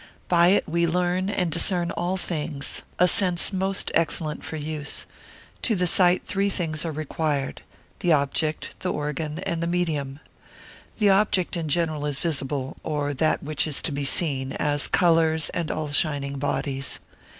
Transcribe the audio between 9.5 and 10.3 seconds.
the medium.